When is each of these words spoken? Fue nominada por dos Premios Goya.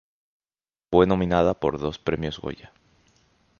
Fue 0.89 1.05
nominada 1.05 1.59
por 1.59 1.77
dos 1.77 1.99
Premios 1.99 2.39
Goya. 2.39 2.73